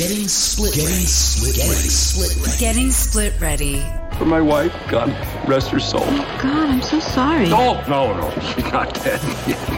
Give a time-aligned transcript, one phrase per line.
[0.00, 0.72] Getting split.
[0.72, 1.56] Getting split.
[1.56, 2.46] Getting split.
[2.46, 2.58] Ready.
[2.58, 3.84] Getting split ready.
[4.16, 5.10] For my wife, God
[5.46, 6.00] rest her soul.
[6.02, 7.50] Oh God, I'm so sorry.
[7.50, 8.30] No, no, no.
[8.40, 9.20] She's not dead.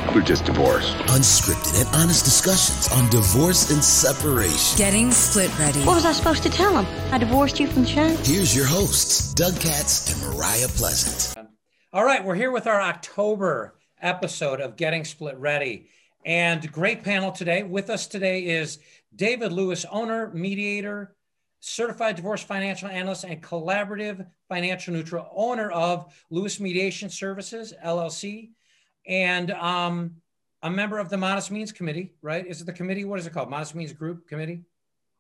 [0.15, 0.95] We're just divorced.
[1.09, 4.79] Unscripted and honest discussions on divorce and separation.
[4.79, 5.81] Getting split ready.
[5.81, 6.87] What was I supposed to tell him?
[7.13, 8.07] I divorced you from the show?
[8.23, 11.37] Here's your hosts, Doug Katz and Mariah Pleasant.
[11.93, 15.89] All right, we're here with our October episode of Getting Split Ready.
[16.25, 17.65] And great panel today.
[17.65, 18.79] With us today is
[19.15, 21.17] David Lewis, owner, mediator,
[21.59, 28.51] certified divorce financial analyst, and collaborative financial neutral owner of Lewis Mediation Services, LLC,
[29.07, 30.17] and um,
[30.63, 32.47] a member of the Modest Means Committee, right?
[32.47, 33.05] Is it the committee?
[33.05, 33.51] What is it called?
[33.51, 34.63] Modest Means Group Committee?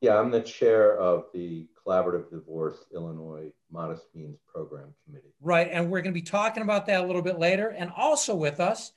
[0.00, 5.34] Yeah, I'm the chair of the Collaborative Divorce Illinois Modest Means Program Committee.
[5.40, 7.68] Right, and we're going to be talking about that a little bit later.
[7.68, 8.92] And also with us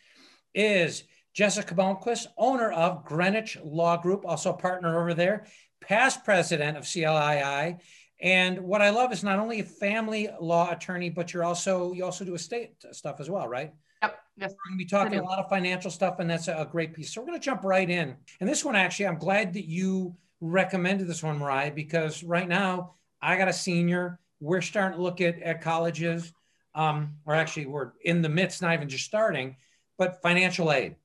[0.53, 1.03] is
[1.35, 5.45] Jessica Malmquist, owner of Greenwich Law Group, also a partner over there,
[5.81, 7.77] past president of CLII.
[8.21, 12.05] And what I love is not only a family law attorney, but you're also you
[12.05, 13.73] also do estate stuff as well, right?
[14.01, 14.19] Yep.
[14.37, 14.51] Yes.
[14.51, 17.13] We're going to be talking a lot of financial stuff, and that's a great piece.
[17.13, 18.15] So we're going to jump right in.
[18.39, 22.93] And this one, actually, I'm glad that you recommended this one, Mariah, because right now
[23.21, 24.19] I got a senior.
[24.39, 26.31] We're starting to look at, at colleges,
[26.73, 29.57] um, or actually, we're in the midst, not even just starting,
[29.97, 30.95] but financial aid.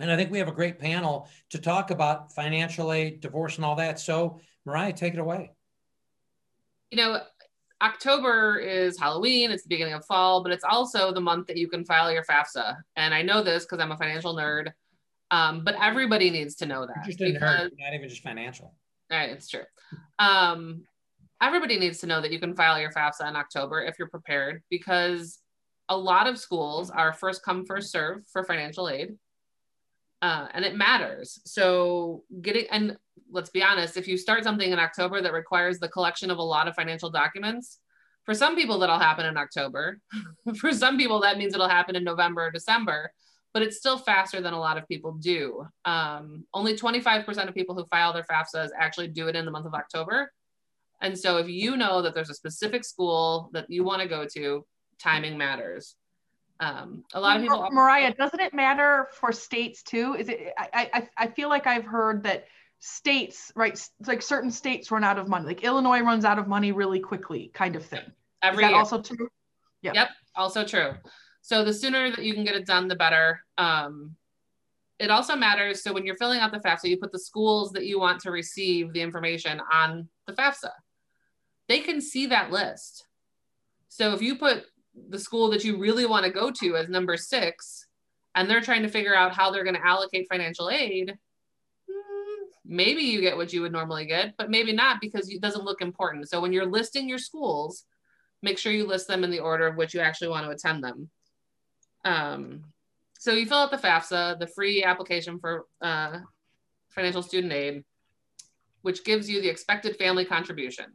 [0.00, 3.64] And I think we have a great panel to talk about financial aid, divorce, and
[3.64, 4.00] all that.
[4.00, 5.52] So, Mariah, take it away.
[6.90, 7.20] You know,
[7.82, 11.68] October is Halloween, it's the beginning of fall, but it's also the month that you
[11.68, 12.76] can file your FAFSA.
[12.96, 14.72] And I know this because I'm a financial nerd,
[15.30, 17.04] um, but everybody needs to know that.
[17.04, 18.74] Just a nerd, not even just financial.
[19.10, 19.64] All right, it's true.
[20.18, 20.84] Um,
[21.42, 24.62] everybody needs to know that you can file your FAFSA in October if you're prepared,
[24.70, 25.38] because
[25.88, 29.16] a lot of schools are first come, first serve for financial aid
[30.24, 31.38] uh, and it matters.
[31.44, 32.96] So getting and
[33.30, 36.42] let's be honest, if you start something in October that requires the collection of a
[36.42, 37.78] lot of financial documents,
[38.24, 40.00] for some people that'll happen in October.
[40.56, 43.12] for some people that means it'll happen in November or December,
[43.52, 45.66] but it's still faster than a lot of people do.
[45.84, 49.66] Um, only 25% of people who file their FAFSAs actually do it in the month
[49.66, 50.32] of October.
[51.02, 54.26] And so if you know that there's a specific school that you want to go
[54.36, 54.64] to,
[54.98, 55.96] timing matters.
[56.60, 57.68] Um, a lot of people.
[57.72, 60.14] Mariah, doesn't it matter for states too?
[60.18, 60.52] Is it?
[60.56, 62.46] I, I I feel like I've heard that
[62.78, 63.80] states, right?
[64.06, 65.46] Like certain states run out of money.
[65.46, 68.04] Like Illinois runs out of money really quickly, kind of thing.
[68.42, 68.78] Every Is year.
[68.78, 69.28] also true.
[69.82, 69.92] Yeah.
[69.94, 70.08] Yep.
[70.36, 70.92] Also true.
[71.40, 73.40] So the sooner that you can get it done, the better.
[73.58, 74.16] Um,
[74.98, 75.82] it also matters.
[75.82, 78.30] So when you're filling out the FAFSA, you put the schools that you want to
[78.30, 80.70] receive the information on the FAFSA.
[81.68, 83.06] They can see that list.
[83.88, 84.64] So if you put
[85.08, 87.86] the school that you really want to go to as number six
[88.34, 91.16] and they're trying to figure out how they're going to allocate financial aid
[91.88, 95.64] hmm, maybe you get what you would normally get but maybe not because it doesn't
[95.64, 96.28] look important.
[96.28, 97.84] So when you're listing your schools
[98.42, 100.84] make sure you list them in the order of which you actually want to attend
[100.84, 101.08] them.
[102.04, 102.64] Um,
[103.18, 106.18] so you fill out the fafsa the free application for uh,
[106.90, 107.84] financial student aid
[108.82, 110.86] which gives you the expected family contribution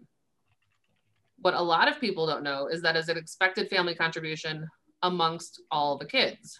[1.41, 4.67] what a lot of people don't know is that is an expected family contribution
[5.03, 6.59] amongst all the kids.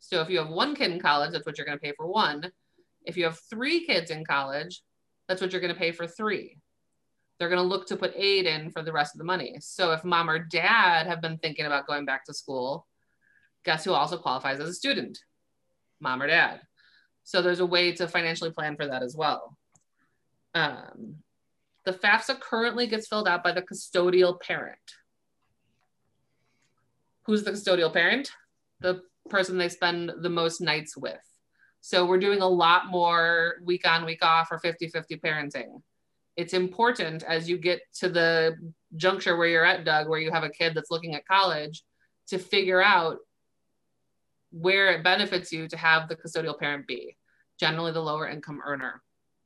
[0.00, 2.06] So if you have one kid in college, that's what you're going to pay for
[2.06, 2.50] one.
[3.04, 4.82] If you have three kids in college,
[5.28, 6.58] that's what you're going to pay for three.
[7.38, 9.56] They're going to look to put aid in for the rest of the money.
[9.60, 12.86] So if mom or dad have been thinking about going back to school,
[13.64, 15.18] guess who also qualifies as a student?
[16.00, 16.60] Mom or dad.
[17.24, 19.56] So there's a way to financially plan for that as well.
[20.54, 21.16] Um,
[21.88, 24.76] the FAFSA currently gets filled out by the custodial parent.
[27.24, 28.30] Who's the custodial parent?
[28.80, 29.00] The
[29.30, 31.16] person they spend the most nights with.
[31.80, 35.80] So we're doing a lot more week on, week off or 50 50 parenting.
[36.36, 38.56] It's important as you get to the
[38.96, 41.82] juncture where you're at, Doug, where you have a kid that's looking at college,
[42.26, 43.16] to figure out
[44.50, 47.16] where it benefits you to have the custodial parent be,
[47.58, 49.00] generally the lower income earner.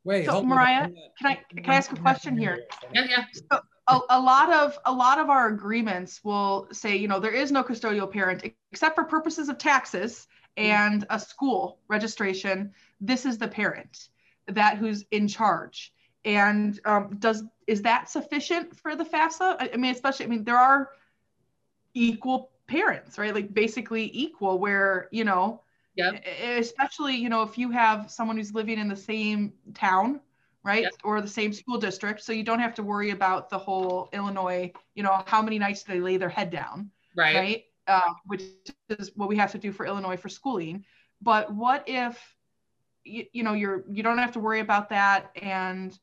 [0.04, 2.64] Wait, so Mariah, can I can I ask a question here?
[2.92, 3.24] Yeah, yeah.
[3.50, 7.32] So a, a lot of a lot of our agreements will say, you know, there
[7.32, 12.72] is no custodial parent except for purposes of taxes and a school registration.
[13.00, 14.08] This is the parent
[14.48, 15.92] that who's in charge.
[16.24, 19.56] And um, does is that sufficient for the FAFSA?
[19.58, 20.90] I, I mean, especially, I mean, there are
[21.94, 23.34] equal parents, right?
[23.34, 25.62] Like basically equal, where you know
[25.96, 26.24] Yep.
[26.58, 30.20] Especially, you know, if you have someone who's living in the same town,
[30.64, 30.84] right?
[30.84, 30.92] Yep.
[31.04, 32.22] Or the same school district.
[32.22, 35.82] So you don't have to worry about the whole Illinois, you know, how many nights
[35.82, 36.90] do they lay their head down?
[37.16, 37.36] Right.
[37.36, 37.64] Right.
[37.88, 38.42] Uh, which
[38.90, 40.84] is what we have to do for Illinois for schooling.
[41.20, 42.36] But what if,
[43.04, 45.30] you, you know, you're, you don't have to worry about that.
[45.40, 45.98] And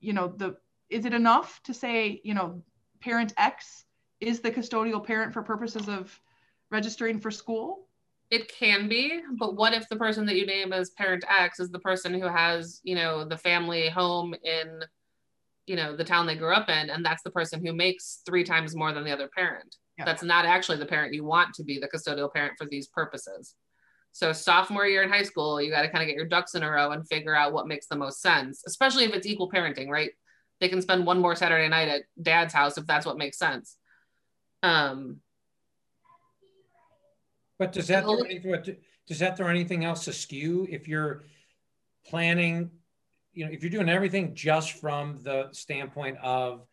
[0.00, 0.56] you know, the
[0.88, 2.62] is it enough to say, you know,
[3.00, 3.84] parent X
[4.20, 6.18] is the custodial parent for purposes of
[6.70, 7.87] registering for school?
[8.30, 11.70] It can be, but what if the person that you name as parent X is
[11.70, 14.80] the person who has, you know, the family home in,
[15.66, 18.44] you know, the town they grew up in, and that's the person who makes three
[18.44, 19.76] times more than the other parent?
[20.04, 23.54] That's not actually the parent you want to be the custodial parent for these purposes.
[24.12, 26.62] So sophomore year in high school, you got to kind of get your ducks in
[26.62, 29.88] a row and figure out what makes the most sense, especially if it's equal parenting,
[29.88, 30.10] right?
[30.60, 33.76] They can spend one more Saturday night at dad's house if that's what makes sense.
[34.62, 35.20] Um,
[37.58, 38.76] But does that, Well, throw anything-
[39.06, 41.24] does that throw anything else askew if you're
[42.06, 42.70] planning,
[43.32, 46.66] you know, if you're doing everything just from the standpoint of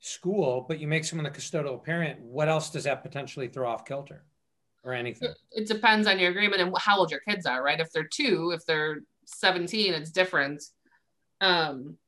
[0.00, 3.84] school, but you make someone a custodial parent, what else does that potentially throw off
[3.84, 4.24] kilter
[4.84, 5.32] or anything?
[5.52, 7.80] it depends on your agreement and how old your kids are, right?
[7.80, 10.62] If they're two, if they're 17, it's different.
[11.40, 11.98] Um,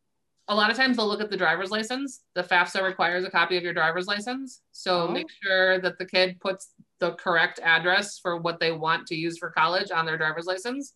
[0.48, 2.22] a lot of times they'll look at the driver's license.
[2.34, 4.62] The FAFSA requires a copy of your driver's license.
[4.72, 5.10] So Oh.
[5.10, 9.38] make sure that the kid puts the correct address for what they want to use
[9.38, 10.94] for college on their driver's license.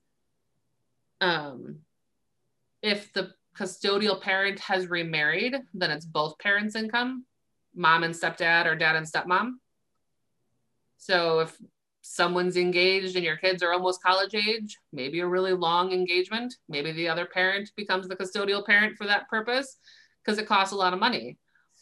[1.21, 1.81] Um,
[2.83, 7.25] if the custodial parent has remarried, then it's both parents' income,
[7.75, 9.53] mom and stepdad or dad and stepmom.
[10.99, 11.57] So if
[12.03, 16.93] someone's engaged and your kids are almost college age, maybe a really long engagement, maybe
[16.93, 19.79] the other parent becomes the custodial parent for that purpose
[20.25, 21.39] because it costs a lot of money.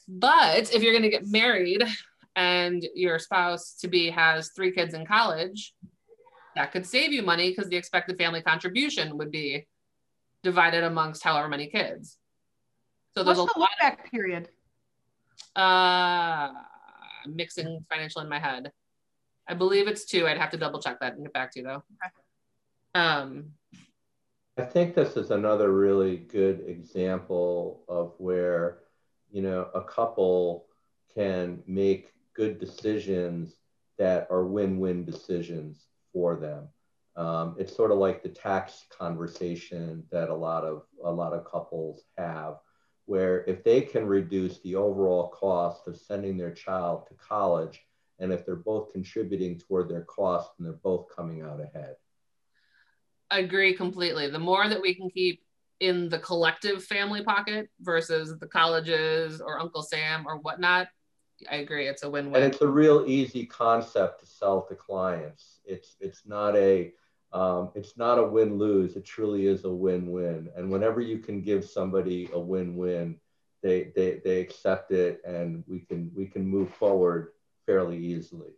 [0.06, 1.82] But if you're going to get married
[2.37, 5.75] and your spouse to be has three kids in college,
[6.56, 9.67] that could save you money because the expected family contribution would be
[10.43, 12.19] divided amongst however many kids.
[13.15, 14.49] So there's What's a the lot look back period?
[15.56, 16.53] uh
[17.27, 18.73] mixing financial in my head.
[19.49, 20.27] I believe it's two.
[20.27, 21.82] I'd have to double check that and get back to you though.
[22.94, 23.53] Um,
[24.56, 28.79] I think this is another really good example of where,
[29.31, 30.67] you know, a couple
[31.15, 33.56] can make good decisions
[33.99, 36.69] that are win-win decisions for them.
[37.17, 41.44] Um, it's sort of like the tax conversation that a lot of a lot of
[41.44, 42.56] couples have,
[43.05, 47.81] where if they can reduce the overall cost of sending their child to college,
[48.21, 51.97] and if they're both contributing toward their cost, and they're both coming out ahead.
[53.31, 54.29] I agree completely.
[54.31, 55.43] The more that we can keep
[55.81, 60.88] in the collective family pocket versus the colleges or Uncle Sam or whatnot,
[61.49, 61.89] I agree.
[61.89, 62.43] It's a and win-win.
[62.43, 65.61] it's a real easy concept to sell to clients.
[65.65, 66.93] It's it's not a
[67.33, 68.97] um, it's not a win lose.
[68.97, 70.51] It truly is a win win.
[70.57, 73.19] And whenever you can give somebody a win win,
[73.63, 77.29] they they they accept it, and we can we can move forward
[77.67, 78.51] fairly easily.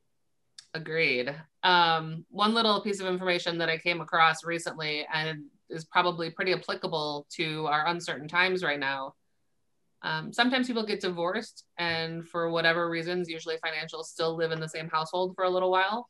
[0.74, 1.34] Agreed.
[1.62, 6.52] Um, one little piece of information that I came across recently and is probably pretty
[6.54, 9.14] applicable to our uncertain times right now.
[10.04, 14.68] Um, sometimes people get divorced, and for whatever reasons, usually financial, still live in the
[14.68, 16.08] same household for a little while.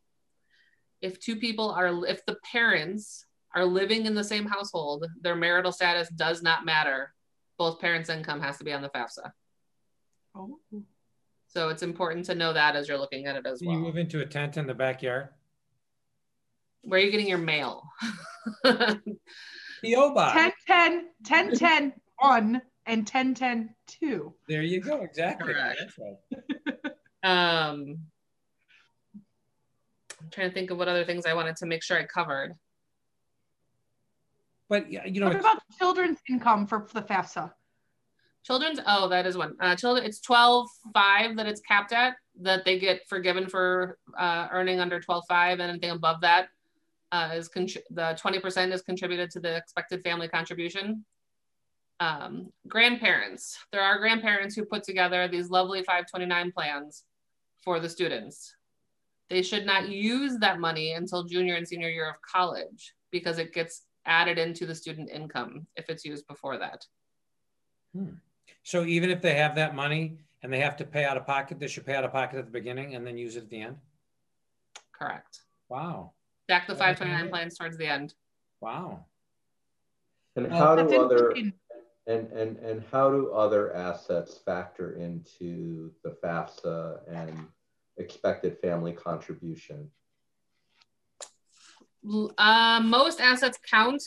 [1.02, 5.72] If two people are, if the parents are living in the same household, their marital
[5.72, 7.12] status does not matter.
[7.58, 9.30] Both parents' income has to be on the FAFSA.
[10.34, 10.58] Oh.
[11.48, 13.88] So it's important to know that as you're looking at it as Can you well.
[13.88, 15.28] move into a tent in the backyard?
[16.80, 17.84] Where are you getting your mail?
[18.64, 20.54] PO box.
[20.66, 24.34] 10 10 10 10 1 and 10 10 2.
[24.48, 25.02] There you go.
[25.02, 25.54] Exactly.
[25.54, 26.16] That's right.
[27.22, 27.98] um,
[30.20, 32.54] I'm trying to think of what other things I wanted to make sure I covered.
[34.68, 37.52] But yeah, you know, What about children's income for the FAFSA?
[38.44, 39.54] Children's, oh, that is one.
[39.60, 44.80] Uh, children, it's 12.5 that it's capped at, that they get forgiven for uh, earning
[44.80, 46.48] under 12.5 and anything above that
[47.12, 51.04] uh, is contri- the 20% is contributed to the expected family contribution.
[52.02, 57.04] Um, grandparents, there are grandparents who put together these lovely 529 plans
[57.62, 58.56] for the students.
[59.30, 63.54] They should not use that money until junior and senior year of college because it
[63.54, 66.84] gets added into the student income if it's used before that.
[68.64, 71.60] so even if they have that money and they have to pay out of pocket,
[71.60, 73.60] they should pay out of pocket at the beginning and then use it at the
[73.60, 73.76] end.
[74.92, 75.42] Correct.
[75.68, 76.14] Wow.
[76.48, 78.12] Stack the 529 plans towards the end.
[78.60, 79.04] Wow.
[80.36, 81.52] And how That's do other interesting.
[82.06, 87.46] And and and how do other assets factor into the FAFSA and
[87.96, 89.90] expected family contribution?
[92.36, 94.02] Uh, most assets count.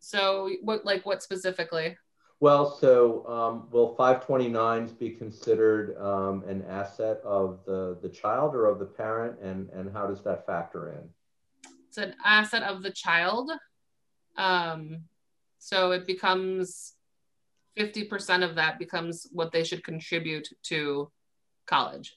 [0.00, 1.96] So what, like what specifically?
[2.40, 8.64] Well, so um, will 529s be considered um, an asset of the, the child or
[8.64, 11.70] of the parent, and, and how does that factor in?
[11.88, 13.50] It's an asset of the child.
[14.38, 15.02] Um,
[15.60, 16.94] so it becomes
[17.78, 21.10] 50% of that becomes what they should contribute to
[21.66, 22.16] college.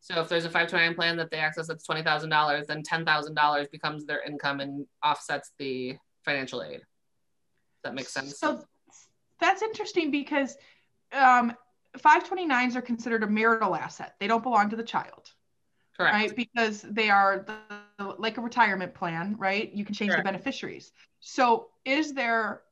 [0.00, 4.22] So if there's a 529 plan that they access that's $20,000, then $10,000 becomes their
[4.22, 6.80] income and offsets the financial aid.
[6.80, 8.38] Does that make sense?
[8.38, 8.60] So
[9.40, 10.58] that's interesting because
[11.12, 11.54] um,
[11.96, 14.16] 529s are considered a marital asset.
[14.20, 15.30] They don't belong to the child.
[15.96, 16.14] Correct.
[16.14, 16.36] Right?
[16.36, 17.46] Because they are
[18.18, 19.72] like a retirement plan, right?
[19.72, 20.24] You can change Correct.
[20.24, 20.92] the beneficiaries.
[21.20, 22.62] So is there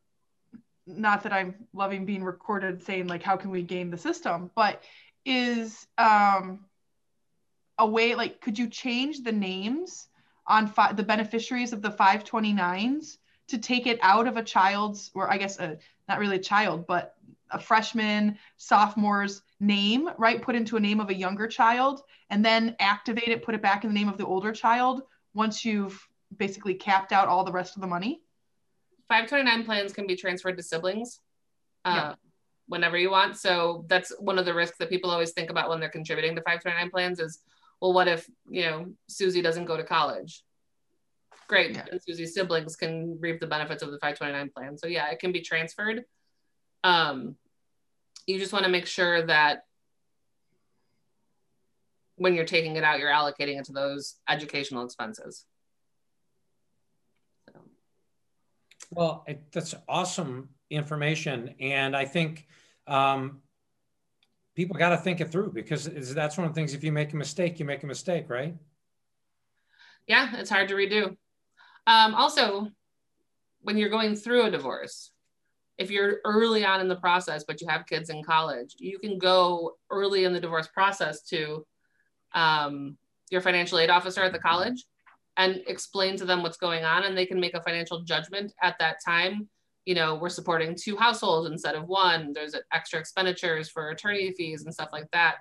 [0.87, 4.83] not that I'm loving being recorded saying like how can we game the system, but
[5.25, 6.65] is um
[7.79, 10.09] a way like could you change the names
[10.47, 13.19] on fi- the beneficiaries of the 529s
[13.49, 16.87] to take it out of a child's or i guess a, not really a child
[16.87, 17.15] but
[17.51, 22.75] a freshman sophomore's name right put into a name of a younger child and then
[22.81, 25.03] activate it put it back in the name of the older child
[25.35, 26.01] once you've
[26.37, 28.23] basically capped out all the rest of the money
[29.09, 31.21] 529 plans can be transferred to siblings
[31.85, 32.15] uh, Yeah.
[32.67, 33.37] whenever you want.
[33.37, 36.41] So that's one of the risks that people always think about when they're contributing to
[36.41, 37.41] 529 plans is,
[37.81, 40.43] well, what if, you know, Susie doesn't go to college?
[41.47, 41.75] Great.
[41.75, 41.85] Yeah.
[41.91, 44.79] And Susie's siblings can reap the benefits of the 529 plan.
[44.79, 46.05] So yeah, it can be transferred.
[46.83, 47.37] Um,
[48.27, 49.65] you just want to make sure that
[52.17, 55.45] when you're taking it out, you're allocating it to those educational expenses.
[57.49, 57.61] So.
[58.91, 62.47] Well, it, that's awesome information, and I think
[62.87, 63.41] um,
[64.55, 66.75] people got to think it through because that's one of the things.
[66.75, 68.55] If you make a mistake, you make a mistake, right?
[70.07, 71.17] yeah, it's hard to redo.
[71.87, 72.69] Um, also,
[73.61, 75.11] when you're going through a divorce,
[75.79, 79.19] if you're early on in the process, but you have kids in college, you can
[79.19, 81.65] go early in the divorce process to
[82.35, 82.97] um,
[83.31, 84.85] your financial aid officer at the college
[85.37, 88.79] and explain to them what's going on, and they can make a financial judgment at
[88.79, 89.49] that time.
[89.87, 92.33] You know, we're supporting two households instead of one.
[92.33, 95.37] There's extra expenditures for attorney fees and stuff like that.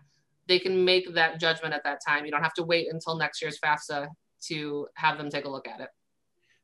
[0.48, 2.26] They can make that judgment at that time.
[2.26, 4.08] You don't have to wait until next year's FAFSA
[4.48, 5.90] to have them take a look at it.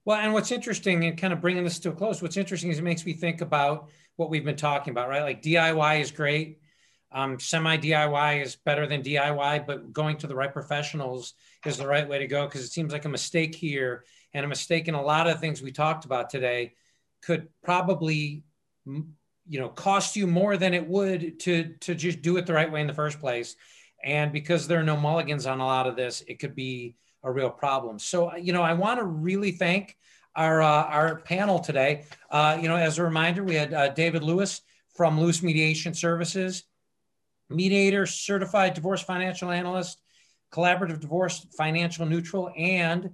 [0.05, 2.79] Well, and what's interesting, and kind of bringing this to a close, what's interesting is
[2.79, 5.21] it makes me think about what we've been talking about, right?
[5.21, 6.59] Like DIY is great.
[7.11, 11.33] Um, Semi DIY is better than DIY, but going to the right professionals
[11.65, 14.49] is the right way to go because it seems like a mistake here and a
[14.49, 16.73] mistake in a lot of things we talked about today
[17.21, 18.43] could probably,
[18.85, 22.71] you know, cost you more than it would to to just do it the right
[22.71, 23.55] way in the first place.
[24.03, 27.31] And because there are no mulligans on a lot of this, it could be a
[27.31, 27.99] real problem.
[27.99, 29.97] So, you know, I want to really thank
[30.35, 32.05] our uh, our panel today.
[32.29, 34.61] Uh, you know, as a reminder, we had uh, David Lewis
[34.95, 36.63] from Lewis Mediation Services,
[37.49, 39.99] mediator, certified divorce financial analyst,
[40.51, 43.11] collaborative divorce financial neutral, and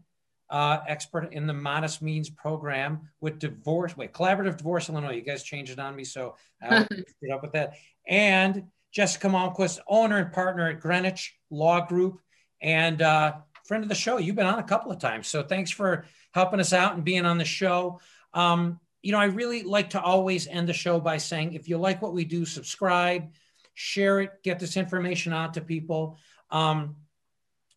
[0.50, 3.98] uh, expert in the modest means program with divorce.
[3.98, 5.14] Wait, collaborative divorce Illinois.
[5.14, 6.86] You guys changed it on me, so I'll
[7.22, 7.74] get up with that.
[8.08, 12.20] And Jessica Malmquist, owner and partner at Greenwich Law Group,
[12.62, 13.34] and uh,
[13.66, 14.18] friend of the show.
[14.18, 17.26] You've been on a couple of times, so thanks for helping us out and being
[17.26, 18.00] on the show.
[18.34, 21.78] Um, you know, I really like to always end the show by saying, if you
[21.78, 23.32] like what we do, subscribe,
[23.74, 26.18] share it, get this information out to people.
[26.50, 26.98] Um,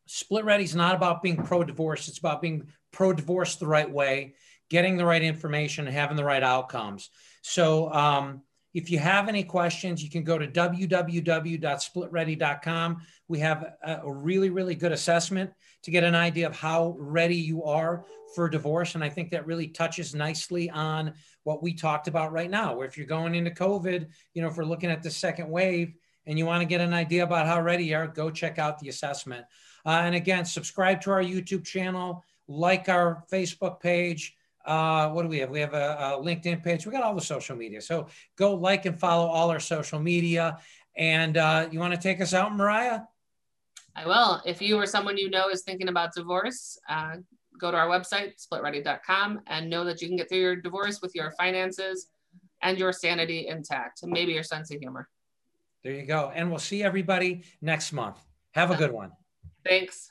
[0.07, 3.91] Split Ready is not about being pro divorce, it's about being pro divorce the right
[3.91, 4.35] way,
[4.71, 7.11] getting the right information, having the right outcomes.
[7.43, 8.43] So, um,
[8.77, 13.03] if you have any questions, you can go to www.splitready.com.
[13.27, 15.51] We have a, really, really good assessment
[15.85, 18.05] to get an idea of how ready you are
[18.35, 18.95] for divorce.
[18.95, 21.15] And I think that really touches nicely on
[21.45, 24.59] what we talked about right now, where if you're going into COVID, you know, if
[24.59, 25.95] we're looking at the second wave
[26.27, 28.79] and you want to get an idea about how ready you are, go check out
[28.79, 29.47] the assessment.
[29.87, 34.37] Uh, and again, subscribe to our YouTube channel, like our Facebook page.
[34.67, 35.51] Uh, what do we have?
[35.51, 36.85] We have a, a LinkedIn page.
[36.85, 37.81] We got all the social media.
[37.81, 40.59] So go like and follow all our social media.
[40.97, 43.01] And uh, you want to take us out, Mariah?
[43.95, 44.43] I will.
[44.45, 47.17] If you or someone you know is thinking about divorce, uh,
[47.59, 51.15] go to our website, splitready.com, and know that you can get through your divorce with
[51.15, 52.09] your finances
[52.63, 55.09] and your sanity intact, and maybe your sense of humor.
[55.85, 56.33] There you go.
[56.35, 58.19] And we'll see everybody next month.
[58.53, 59.13] Have a good one.
[59.65, 60.11] Thanks.